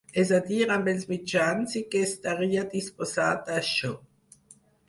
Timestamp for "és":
0.19-0.29